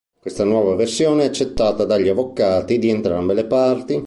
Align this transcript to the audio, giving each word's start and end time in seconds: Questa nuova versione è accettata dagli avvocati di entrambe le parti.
Questa 0.19 0.43
nuova 0.43 0.73
versione 0.73 1.21
è 1.21 1.25
accettata 1.27 1.85
dagli 1.85 2.07
avvocati 2.07 2.79
di 2.79 2.89
entrambe 2.89 3.35
le 3.35 3.45
parti. 3.45 3.99